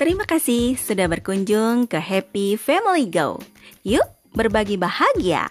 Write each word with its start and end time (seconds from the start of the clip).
Terima 0.00 0.24
kasih 0.24 0.80
sudah 0.80 1.12
berkunjung 1.12 1.84
ke 1.84 2.00
Happy 2.00 2.56
Family 2.56 3.04
Go. 3.04 3.36
Yuk, 3.84 4.08
berbagi 4.32 4.80
bahagia. 4.80 5.44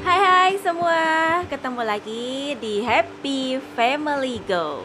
Hai 0.00 0.20
hai 0.24 0.52
semua, 0.64 1.44
ketemu 1.52 1.82
lagi 1.84 2.56
di 2.56 2.80
Happy 2.80 3.60
Family 3.76 4.40
Go. 4.48 4.80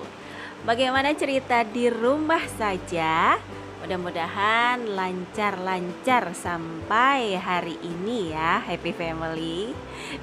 Bagaimana 0.67 1.15
cerita 1.15 1.63
di 1.63 1.87
rumah 1.87 2.43
saja? 2.59 3.39
Mudah-mudahan 3.79 4.91
lancar-lancar 4.91 6.35
sampai 6.35 7.39
hari 7.39 7.79
ini 7.79 8.35
ya, 8.35 8.59
Happy 8.59 8.91
Family. 8.91 9.71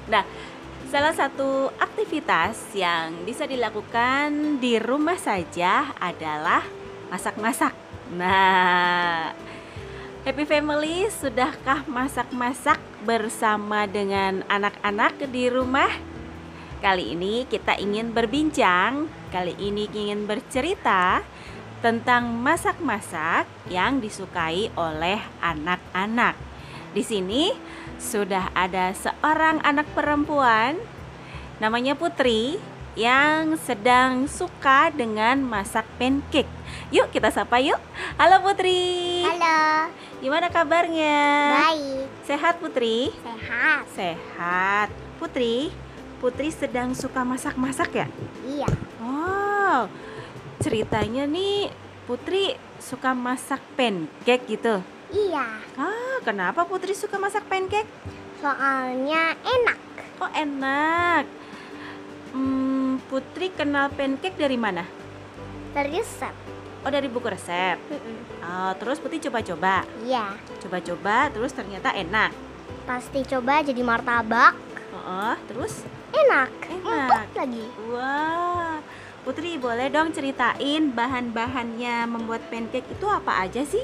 Nah, 0.05 0.21
salah 0.87 1.11
satu 1.11 1.67
aktivitas 1.83 2.71
yang 2.71 3.27
bisa 3.27 3.43
dilakukan 3.43 4.55
di 4.63 4.79
rumah 4.79 5.19
saja 5.19 5.91
adalah 5.99 6.63
masak-masak. 7.11 7.75
Nah, 8.15 9.35
Happy 10.23 10.47
Family, 10.47 11.11
sudahkah 11.11 11.83
masak-masak 11.91 12.79
bersama 13.03 13.83
dengan 13.83 14.47
anak-anak 14.47 15.27
di 15.27 15.51
rumah? 15.51 15.91
Kali 16.79 17.19
ini 17.19 17.43
kita 17.43 17.75
ingin 17.75 18.15
berbincang, 18.15 19.11
kali 19.27 19.59
ini 19.59 19.91
ingin 19.91 20.23
bercerita 20.23 21.19
tentang 21.83 22.31
masak-masak 22.31 23.43
yang 23.67 23.99
disukai 23.99 24.71
oleh 24.79 25.19
anak-anak. 25.43 26.39
Di 26.91 27.03
sini 27.03 27.51
sudah 27.97 28.49
ada 28.53 28.93
seorang 28.93 29.61
anak 29.61 29.85
perempuan 29.91 30.77
namanya 31.57 31.97
Putri 31.97 32.57
yang 32.97 33.57
sedang 33.61 34.25
suka 34.25 34.89
dengan 34.89 35.37
masak 35.39 35.85
pancake. 35.97 36.49
Yuk 36.89 37.13
kita 37.13 37.29
sapa 37.29 37.61
yuk. 37.61 37.77
Halo 38.17 38.41
Putri. 38.41 39.21
Halo, 39.21 39.89
Gimana 40.17 40.49
kabarnya? 40.49 41.17
baik, 41.61 42.09
Sehat 42.25 42.57
Putri? 42.57 43.13
sehat. 43.21 43.81
Sehat. 43.93 44.89
Putri, 45.21 45.69
Putri 46.17 46.49
sedang 46.49 46.97
suka 46.97 47.21
masak-masak 47.21 47.89
ya? 47.93 48.07
Iya, 48.41 48.69
Wow, 48.97 49.89
ceritanya 50.57 51.29
nih 51.29 51.69
Putri 52.09 52.57
suka 52.81 53.13
masak 53.13 53.61
pancake 53.77 54.57
gitu. 54.57 54.81
Iya. 55.09 55.47
Ah, 55.73 56.17
kenapa 56.21 56.63
Putri 56.63 56.91
suka 56.91 57.15
masak 57.15 57.45
pancake? 57.45 57.87
Soalnya 58.37 59.33
enak. 59.37 59.77
Oh, 60.17 60.29
enak. 60.29 61.25
Hmm, 62.31 62.99
Putri 63.05 63.49
kenal 63.49 63.89
pancake 63.89 64.35
dari 64.35 64.55
mana? 64.55 64.83
Dari 65.71 65.89
resep. 65.93 66.33
Oh, 66.81 66.89
dari 66.89 67.07
buku 67.07 67.27
resep. 67.27 67.77
Oh, 68.39 68.71
terus 68.75 68.97
Putri 68.97 69.19
coba-coba. 69.19 69.83
Iya, 69.99 70.33
Coba-coba, 70.57 71.27
terus 71.29 71.51
ternyata 71.51 71.91
enak. 71.91 72.31
pasti 72.83 73.19
coba 73.21 73.59
jadi 73.59 73.83
martabak. 73.83 74.55
Oh, 74.95 75.35
terus 75.45 75.83
Enak. 76.09 76.47
enak. 76.63 77.09
Empuk 77.11 77.35
lagi. 77.35 77.65
Wah, 77.91 78.79
Putri 79.21 79.59
boleh 79.59 79.91
dong 79.91 80.11
ceritain 80.11 80.87
bahan-bahannya 80.89 82.07
membuat 82.07 82.47
pancake 82.47 82.87
itu 82.87 83.05
apa 83.05 83.43
aja 83.43 83.61
sih? 83.61 83.83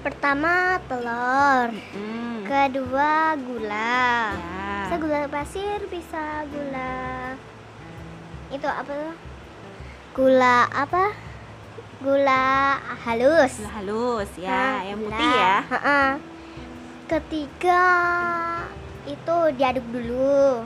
Pertama 0.00 0.80
telur, 0.88 1.76
Hmm, 1.92 2.40
kedua 2.42 3.36
gula. 3.36 4.32
ya. 4.32 4.88
Bisa 4.88 4.96
gula 4.96 5.28
pasir, 5.28 5.78
bisa 5.86 6.24
gula 6.48 7.36
itu 8.50 8.66
apa 8.66 8.90
tuh? 8.90 9.14
Gula 10.12 10.66
apa? 10.66 11.14
Gula 12.00 12.74
halus. 12.98 13.60
Gula 13.60 13.72
halus 13.76 14.30
ya, 14.34 14.50
Nah, 14.50 14.78
yang 14.82 14.98
gula. 14.98 15.14
putih 15.14 15.30
ya. 15.30 15.56
Ha-ha. 15.62 16.02
Ketiga 17.06 17.84
itu 19.04 19.36
diaduk 19.54 19.86
dulu. 19.86 20.64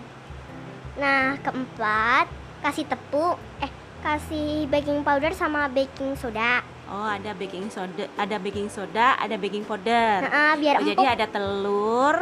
Nah, 0.94 1.36
keempat 1.40 2.30
kasih 2.62 2.86
tepung, 2.86 3.34
eh 3.58 3.68
kasih 4.00 4.70
baking 4.70 5.02
powder 5.02 5.32
sama 5.32 5.66
baking 5.66 6.14
soda. 6.14 6.62
Oh, 6.84 7.08
ada 7.08 7.32
baking 7.32 7.72
soda, 7.72 8.04
ada 8.14 8.36
baking 8.36 8.68
soda, 8.68 9.16
ada 9.16 9.34
baking 9.34 9.64
powder. 9.64 10.20
Nah, 10.20 10.52
biar 10.54 10.76
Oh, 10.76 10.84
empuk. 10.84 10.90
jadi 10.92 11.04
ada 11.16 11.26
telur, 11.26 12.16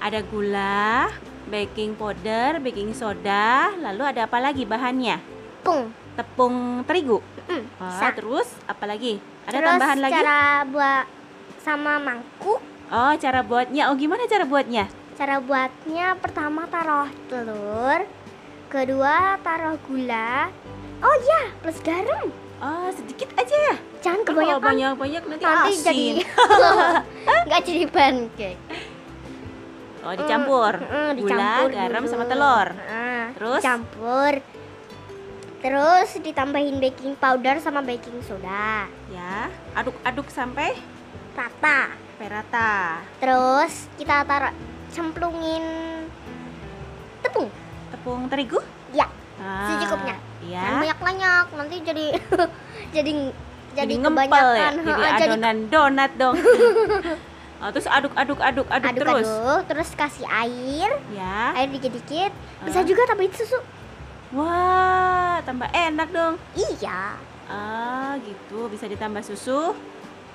ada 0.00 0.20
gula, 0.24 1.12
baking 1.46 1.92
powder, 1.92 2.56
baking 2.58 2.92
soda, 2.92 3.68
lalu 3.76 4.02
ada 4.02 4.24
apa 4.24 4.40
lagi 4.40 4.64
bahannya? 4.64 5.20
Tepung. 5.60 5.92
Tepung 6.16 6.56
terigu. 6.82 7.20
Mm, 7.46 7.62
bisa. 7.68 8.08
terus 8.10 8.48
apa 8.64 8.84
lagi? 8.84 9.20
Ada 9.44 9.54
Terus 9.54 9.68
tambahan 9.70 9.98
lagi? 10.00 10.14
cara 10.14 10.40
buat 10.66 11.04
sama 11.60 11.92
mangkuk. 11.96 12.60
Oh, 12.88 13.12
cara 13.14 13.40
buatnya. 13.40 13.92
Oh, 13.92 13.96
gimana 13.96 14.24
cara 14.24 14.44
buatnya? 14.44 14.88
Cara 15.14 15.36
buatnya 15.38 16.16
pertama 16.16 16.64
taruh 16.66 17.06
telur, 17.28 18.00
kedua 18.66 19.36
taruh 19.38 19.76
gula. 19.84 20.48
Oh 20.98 21.14
iya, 21.20 21.52
plus 21.60 21.78
garam. 21.80 22.32
Kan 24.38 24.46
Kalau 24.46 24.58
kebanyakan. 24.60 24.94
banyak-banyak 24.94 25.22
nanti, 25.24 25.44
Nanti 25.44 25.68
asin. 25.68 25.82
jadi 25.84 26.06
nggak 27.46 27.60
jadi 27.64 27.84
pancake. 27.86 28.60
Oh, 29.98 30.14
dicampur. 30.14 30.72
Mm, 30.78 30.86
mm, 30.86 31.10
Gula, 31.16 31.26
dicampur 31.28 31.68
garam 31.74 32.00
dulu. 32.00 32.10
sama 32.10 32.24
telur. 32.24 32.68
Nah, 32.72 33.26
Terus? 33.34 33.60
campur. 33.60 34.32
Terus 35.58 36.08
ditambahin 36.16 36.78
baking 36.78 37.12
powder 37.14 37.58
sama 37.58 37.82
baking 37.82 38.22
soda. 38.22 38.86
Ya, 39.10 39.34
aduk-aduk 39.74 40.28
sampai 40.28 40.78
Rata. 41.34 41.90
perata. 42.14 43.02
Terus 43.18 43.90
kita 43.94 44.22
taruh 44.22 44.54
cemplungin 44.88 45.62
tepung. 47.20 47.50
Tepung 47.90 48.26
terigu? 48.26 48.62
Ya, 48.90 49.06
Ah, 49.36 49.66
secukupnya. 49.68 50.14
Ya. 50.40 50.62
Jangan 50.62 50.78
banyak-banyak, 50.80 51.44
nanti 51.52 51.76
jadi 51.80 52.06
jadi 52.96 53.12
jadi, 53.78 53.94
ngempel 53.96 54.48
ya. 54.52 54.68
Jadi 54.70 54.90
Ha, 54.90 55.08
jadi 55.14 55.30
adonan 55.30 55.56
donat 55.68 56.10
dong. 56.14 56.34
oh, 57.62 57.70
terus 57.70 57.86
aduk-aduk 57.86 58.38
aduk 58.38 58.66
aduk 58.66 58.92
terus. 58.94 59.26
aduk-aduk, 59.26 59.60
terus 59.66 59.88
kasih 59.94 60.26
air, 60.26 60.90
Ya. 61.10 61.54
air 61.54 61.68
dikit-dikit. 61.68 62.32
Bisa 62.62 62.80
Ah. 62.80 62.86
juga 62.86 63.02
tambahin 63.04 63.32
susu. 63.32 63.58
Wah, 64.30 65.40
tambah 65.40 65.68
enak 65.68 66.08
dong. 66.10 66.34
Iya. 66.52 67.16
Ah, 67.48 68.12
gitu. 68.20 68.68
Bisa 68.68 68.84
ditambah 68.84 69.24
susu. 69.24 69.72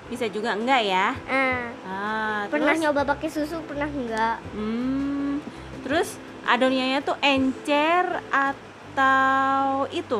Bisa 0.06 0.26
juga 0.28 0.52
enggak 0.52 0.82
ya? 0.84 1.08
Ah, 1.26 1.70
Ah, 1.84 2.42
pernah 2.50 2.74
terus 2.74 2.84
nyoba 2.84 3.02
pakai 3.06 3.30
susu, 3.30 3.62
pernah 3.64 3.86
enggak? 3.86 4.36
Hmm, 4.52 5.40
terus 5.82 6.18
adonannya 6.44 7.00
tuh 7.00 7.16
encer 7.20 8.20
atau 8.28 9.88
itu 9.90 10.20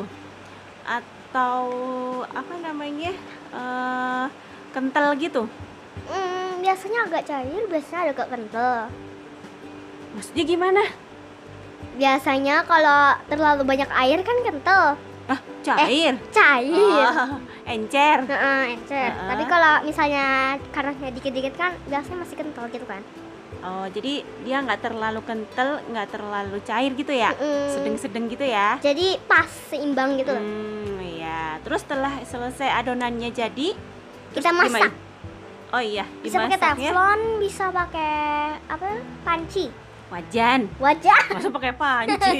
atau 0.84 1.64
apa 2.28 2.54
namanya 2.60 3.12
eh 3.52 4.26
kental 4.70 5.16
gitu? 5.18 5.48
Hmm, 6.06 6.60
biasanya 6.60 7.08
agak 7.08 7.26
cair, 7.26 7.62
biasanya 7.66 8.12
agak 8.12 8.28
kental. 8.28 8.92
Maksudnya 10.14 10.44
gimana? 10.46 10.82
Biasanya 11.94 12.66
kalau 12.66 13.14
terlalu 13.30 13.62
banyak 13.62 13.90
air 13.90 14.18
kan 14.26 14.36
kental. 14.42 14.84
Ah, 15.24 15.40
cair. 15.64 16.20
Cair. 16.34 16.76
Oh, 16.76 17.40
encer. 17.64 18.16
Heeh, 18.28 18.62
encer. 18.76 19.10
Heeh. 19.14 19.28
Tapi 19.30 19.44
kalau 19.48 19.74
misalnya 19.88 20.58
karena 20.68 20.92
dikit-dikit 21.14 21.54
kan 21.56 21.72
biasanya 21.88 22.18
masih 22.26 22.36
kental 22.36 22.68
gitu 22.68 22.84
kan. 22.84 23.00
Oh, 23.64 23.88
jadi 23.88 24.20
dia 24.44 24.60
nggak 24.60 24.84
terlalu 24.84 25.24
kental, 25.24 25.80
nggak 25.88 26.12
terlalu 26.12 26.60
cair 26.68 26.92
gitu 26.92 27.16
ya? 27.16 27.32
Mm-mm. 27.32 27.72
Sedang-sedang 27.72 28.28
gitu 28.28 28.44
ya? 28.44 28.76
Jadi 28.84 29.16
pas 29.24 29.48
seimbang 29.72 30.20
gitu 30.20 30.36
loh. 30.36 30.44
Hmm, 30.44 30.83
Terus 31.60 31.80
setelah 31.80 32.12
selesai 32.22 32.68
adonannya 32.74 33.30
jadi, 33.30 33.68
Kita 34.30 34.50
terus 34.50 34.54
masak. 34.54 34.68
gimana? 34.68 34.88
Oh 35.70 35.82
iya, 35.82 36.04
Bisa 36.22 36.38
pakai 36.38 36.54
dimasaknya 36.54 36.90
teflon, 36.90 37.20
bisa 37.40 37.64
pakai 37.68 38.14
apa? 38.64 38.86
Panci. 39.22 39.66
wajan. 40.04 40.60
Wajah. 40.78 41.22
Masa 41.32 41.48
pakai 41.50 41.72
panci? 41.74 42.38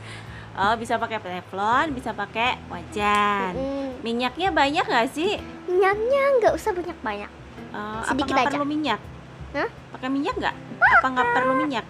oh, 0.62 0.74
bisa 0.76 0.94
pakai 0.96 1.18
teflon, 1.20 1.86
bisa 1.92 2.10
pakai 2.12 2.56
wajan. 2.66 3.52
Mm-mm. 3.52 4.00
Minyaknya 4.00 4.48
banyak 4.48 4.84
nggak 4.84 5.08
sih? 5.12 5.36
Minyaknya 5.66 6.22
nggak 6.40 6.52
usah 6.56 6.72
banyak-banyak. 6.72 7.30
Eh, 7.72 8.00
Sedikit 8.08 8.32
apa 8.32 8.40
aja. 8.44 8.56
perlu 8.56 8.64
minyak? 8.64 9.00
Hah? 9.52 9.68
Pakai 9.92 10.08
minyak 10.08 10.34
nggak? 10.36 10.54
Apa 10.80 11.06
nggak 11.10 11.28
perlu 11.34 11.52
minyak? 11.58 11.84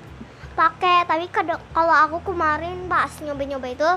Pakai, 0.52 1.06
tapi 1.06 1.30
kalau 1.70 1.96
aku 1.96 2.34
kemarin 2.34 2.90
pas 2.90 3.08
nyoba-nyoba 3.22 3.68
itu 3.68 3.88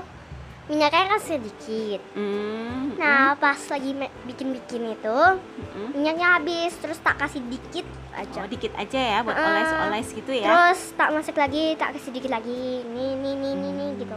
minyaknya 0.66 1.04
kasih 1.12 1.38
sedikit. 1.38 2.00
Hmm, 2.12 2.94
Nah, 2.96 3.36
pas 3.36 3.60
lagi 3.68 3.92
bikin-bikin 4.24 4.82
itu, 4.90 5.18
mm-mm. 5.60 5.88
minyaknya 5.92 6.40
habis, 6.40 6.72
terus 6.76 6.96
tak 6.98 7.16
kasih 7.16 7.44
dikit 7.44 7.84
aja. 8.12 8.40
Oh, 8.40 8.48
dikit 8.48 8.72
aja 8.72 8.96
ya 8.98 9.18
buat 9.20 9.36
Heeh. 9.36 9.46
oles-oles 9.46 10.08
gitu 10.12 10.32
ya. 10.32 10.48
Terus 10.48 10.96
tak 10.96 11.12
masuk 11.12 11.36
lagi, 11.36 11.76
tak 11.76 11.92
kasih 11.92 12.10
dikit 12.10 12.32
lagi. 12.32 12.82
Nih, 12.82 13.12
nih, 13.14 13.34
nih, 13.36 13.52
nih, 13.54 13.70
nih 13.70 13.86
Hmm. 13.86 14.00
gitu. 14.00 14.16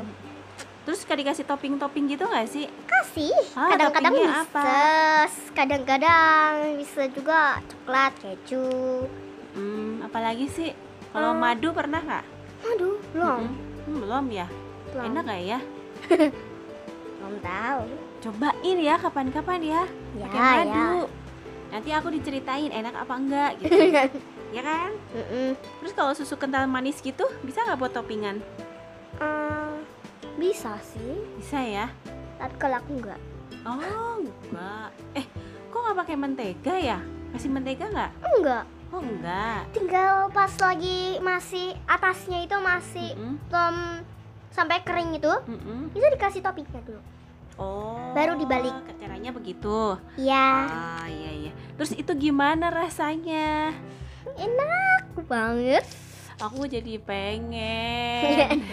Terus 0.80 1.00
kayak 1.04 1.20
dikasih 1.22 1.46
topping-topping 1.46 2.06
gitu 2.08 2.24
nggak 2.24 2.48
sih? 2.48 2.66
Kasih. 2.88 3.36
Ah, 3.54 3.70
Kadang-kadang 3.70 4.14
bisa, 4.16 4.42
apa? 4.42 4.64
kadang-kadang 5.54 6.50
bisa 6.80 7.02
juga 7.12 7.60
coklat, 7.68 8.12
keju. 8.18 9.06
Hmm, 9.54 10.02
apalagi 10.02 10.48
sih? 10.48 10.72
Kalau 11.12 11.36
Hmm. 11.36 11.42
madu 11.42 11.70
pernah 11.72 12.00
nggak? 12.00 12.26
Aduh, 12.66 12.98
belum. 13.12 13.40
Mm-mm. 13.44 13.86
Hmm, 13.86 13.98
belum 14.02 14.26
ya. 14.32 14.48
Belum. 14.90 15.04
Enak 15.06 15.22
nggak 15.26 15.42
ya? 15.44 15.60
Belum 17.18 17.36
tahu. 17.40 17.82
Cobain 18.20 18.78
ya 18.78 18.96
kapan-kapan 18.96 19.60
ya. 19.62 19.84
Ya, 20.14 20.26
Pakai 20.28 20.66
madu. 20.66 21.08
Nanti 21.70 21.90
aku 21.94 22.08
diceritain 22.10 22.72
enak 22.72 22.96
apa 22.98 23.14
enggak 23.14 23.52
gitu. 23.60 23.74
ya. 23.88 24.04
ya 24.56 24.62
kan? 24.62 24.90
Mm-mm. 25.14 25.50
Terus 25.54 25.94
kalau 25.94 26.12
susu 26.12 26.36
kental 26.36 26.66
manis 26.66 27.00
gitu 27.00 27.24
bisa 27.42 27.62
nggak 27.62 27.78
buat 27.78 27.94
toppingan? 27.94 28.42
Eh, 29.18 29.74
bisa 30.36 30.80
sih, 30.82 31.16
Bisa 31.36 31.60
ya. 31.60 31.86
tapi 32.36 32.56
kalau 32.58 32.80
aku 32.80 32.98
enggak. 32.98 33.20
Oh 33.62 34.18
enggak. 34.18 34.90
Eh 35.14 35.26
kok 35.70 35.80
nggak 35.80 35.98
pakai 36.00 36.16
mentega 36.16 36.76
ya? 36.76 37.00
Kasih 37.30 37.52
mentega 37.52 37.86
nggak? 37.86 38.12
Enggak. 38.26 38.64
Oh 38.90 38.98
enggak. 39.00 39.70
Tinggal 39.70 40.34
pas 40.34 40.50
lagi 40.58 41.22
masih 41.22 41.78
atasnya 41.86 42.42
itu 42.42 42.58
masih 42.58 43.14
Mm-mm, 43.14 43.38
belum 43.46 43.76
sampai 44.52 44.82
kering 44.82 45.16
itu, 45.18 45.30
mm-mm. 45.30 45.94
bisa 45.94 46.08
dikasih 46.14 46.42
toppingnya 46.42 46.82
dulu. 46.86 47.02
Oh. 47.60 48.16
Baru 48.16 48.40
dibalik. 48.40 48.72
Caranya 48.98 49.36
begitu. 49.36 50.00
Iya, 50.16 50.48
Ah 50.72 51.06
iya 51.12 51.32
iya. 51.48 51.52
Terus 51.76 51.92
itu 51.92 52.12
gimana 52.16 52.72
rasanya? 52.72 53.76
enak 54.40 55.26
banget. 55.28 55.84
Aku 56.40 56.64
jadi 56.72 56.96
pengen. 57.04 58.64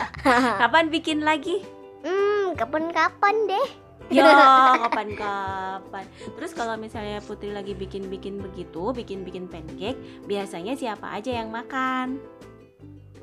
Kapan 0.60 0.92
bikin 0.92 1.24
lagi? 1.24 1.64
Hmm, 2.04 2.52
kapan-kapan 2.52 3.48
deh. 3.48 3.68
Ya, 4.12 4.28
kapan-kapan. 4.84 6.04
Terus 6.36 6.52
kalau 6.52 6.76
misalnya 6.76 7.24
Putri 7.24 7.48
lagi 7.48 7.72
bikin-bikin 7.72 8.44
begitu, 8.44 8.92
bikin-bikin 8.92 9.48
pancake, 9.48 9.96
biasanya 10.28 10.76
siapa 10.76 11.16
aja 11.16 11.32
yang 11.32 11.48
makan? 11.48 12.20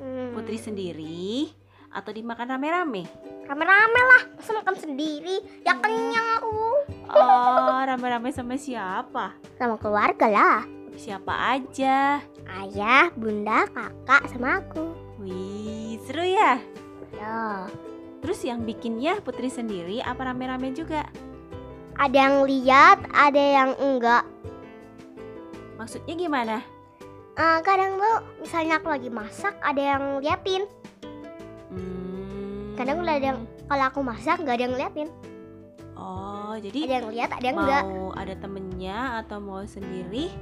Hmm, 0.02 0.34
Putri 0.34 0.58
sendiri 0.58 1.61
atau 1.92 2.10
dimakan 2.10 2.56
rame-rame? 2.56 3.04
Rame-rame 3.46 4.00
lah, 4.00 4.22
masa 4.34 4.50
makan 4.56 4.76
sendiri? 4.80 5.44
Ya 5.62 5.76
kenyang 5.76 6.40
aku. 6.40 6.60
Oh, 7.12 7.80
rame-rame 7.92 8.32
sama 8.32 8.56
siapa? 8.56 9.36
Sama 9.60 9.76
keluarga 9.76 10.26
lah. 10.26 10.64
Siapa 10.96 11.56
aja? 11.56 12.20
Ayah, 12.48 13.12
bunda, 13.16 13.68
kakak, 13.70 14.28
sama 14.32 14.60
aku. 14.60 14.92
Wih, 15.20 16.00
seru 16.04 16.24
ya. 16.24 16.60
Ya. 17.16 17.68
Terus 18.22 18.40
yang 18.46 18.62
bikinnya 18.62 19.18
Putri 19.20 19.50
sendiri 19.50 20.00
apa 20.00 20.30
rame-rame 20.30 20.72
juga? 20.72 21.06
Ada 21.96 22.16
yang 22.16 22.36
lihat, 22.48 22.98
ada 23.12 23.42
yang 23.42 23.70
enggak. 23.76 24.24
Maksudnya 25.76 26.14
gimana? 26.16 26.56
Eh, 27.32 27.58
kadang 27.64 27.96
tuh 27.96 28.16
misalnya 28.44 28.76
aku 28.76 28.92
lagi 28.92 29.08
masak 29.08 29.56
ada 29.64 29.80
yang 29.80 30.20
liatin. 30.20 30.68
Kadang 32.82 32.98
udah 33.00 33.14
ada 33.14 33.26
yang 33.34 33.40
kalau 33.70 33.84
aku 33.86 34.00
masak 34.02 34.36
nggak 34.42 34.56
ada 34.58 34.64
yang 34.66 34.76
liatin 34.76 35.10
Oh, 36.02 36.58
ada 36.58 36.66
jadi 36.66 36.98
yang 36.98 37.14
lihat 37.14 37.30
ada 37.30 37.46
yang 37.46 37.54
mau 37.54 37.62
enggak 37.62 37.82
ada 38.18 38.34
temennya 38.42 38.98
atau 39.22 39.38
mau 39.38 39.62
sendiri? 39.62 40.34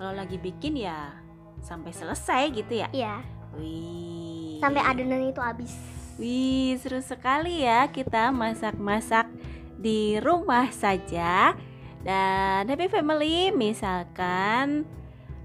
Kalau 0.00 0.16
lagi 0.16 0.40
bikin 0.40 0.80
ya 0.80 1.12
sampai 1.60 1.92
selesai 1.92 2.48
gitu 2.56 2.72
ya? 2.80 2.88
iya 2.88 3.20
Wih. 3.54 4.58
sampai 4.64 4.80
adonan 4.80 5.28
itu 5.28 5.44
habis 5.44 5.76
Wih, 6.14 6.78
seru 6.78 7.02
sekali 7.02 7.66
ya 7.66 7.90
kita 7.90 8.30
masak-masak 8.30 9.26
di 9.74 10.22
rumah 10.22 10.70
saja. 10.70 11.58
Dan 12.06 12.70
Happy 12.70 12.86
Family 12.86 13.50
misalkan 13.50 14.86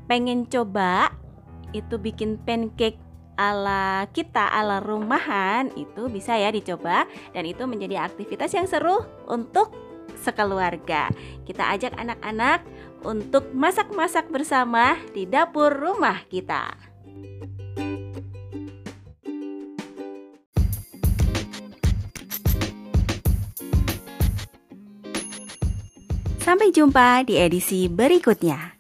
pengen 0.06 0.46
coba 0.46 1.10
itu 1.74 1.98
bikin 1.98 2.38
pancake 2.46 3.02
ala 3.40 4.04
kita 4.12 4.52
ala 4.52 4.84
rumahan 4.84 5.72
itu 5.80 6.12
bisa 6.12 6.36
ya 6.36 6.52
dicoba 6.52 7.08
dan 7.32 7.48
itu 7.48 7.64
menjadi 7.64 8.04
aktivitas 8.04 8.52
yang 8.52 8.68
seru 8.68 9.08
untuk 9.32 9.72
sekeluarga. 10.20 11.08
Kita 11.48 11.72
ajak 11.72 11.96
anak-anak 11.96 12.68
untuk 13.08 13.56
masak-masak 13.56 14.28
bersama 14.28 15.00
di 15.16 15.24
dapur 15.24 15.72
rumah 15.72 16.20
kita. 16.28 16.76
Sampai 26.44 26.74
jumpa 26.74 27.30
di 27.30 27.38
edisi 27.38 27.86
berikutnya. 27.86 28.79